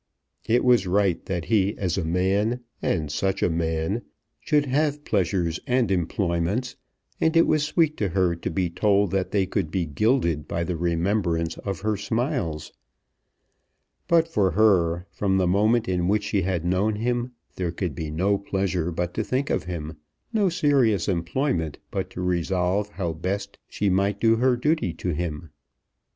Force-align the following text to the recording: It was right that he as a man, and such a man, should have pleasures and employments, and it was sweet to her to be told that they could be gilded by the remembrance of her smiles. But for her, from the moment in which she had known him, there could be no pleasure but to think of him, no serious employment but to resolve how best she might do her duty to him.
It 0.47 0.63
was 0.65 0.87
right 0.87 1.23
that 1.27 1.45
he 1.45 1.77
as 1.77 1.95
a 1.95 2.03
man, 2.03 2.61
and 2.81 3.11
such 3.11 3.43
a 3.43 3.51
man, 3.51 4.01
should 4.39 4.65
have 4.65 5.05
pleasures 5.05 5.59
and 5.67 5.91
employments, 5.91 6.75
and 7.19 7.37
it 7.37 7.45
was 7.45 7.61
sweet 7.61 7.97
to 7.97 8.09
her 8.09 8.33
to 8.35 8.49
be 8.49 8.67
told 8.67 9.11
that 9.11 9.29
they 9.29 9.45
could 9.45 9.69
be 9.69 9.85
gilded 9.85 10.47
by 10.47 10.63
the 10.63 10.75
remembrance 10.75 11.55
of 11.59 11.81
her 11.81 11.95
smiles. 11.97 12.73
But 14.07 14.27
for 14.27 14.49
her, 14.49 15.05
from 15.11 15.37
the 15.37 15.45
moment 15.45 15.87
in 15.87 16.07
which 16.07 16.23
she 16.23 16.41
had 16.41 16.65
known 16.65 16.95
him, 16.95 17.33
there 17.55 17.71
could 17.71 17.93
be 17.93 18.09
no 18.09 18.39
pleasure 18.39 18.91
but 18.91 19.13
to 19.13 19.23
think 19.23 19.51
of 19.51 19.65
him, 19.65 19.97
no 20.33 20.49
serious 20.49 21.07
employment 21.07 21.77
but 21.91 22.09
to 22.09 22.21
resolve 22.21 22.89
how 22.89 23.13
best 23.13 23.59
she 23.69 23.87
might 23.87 24.19
do 24.19 24.37
her 24.37 24.55
duty 24.57 24.93
to 24.95 25.09
him. 25.09 25.51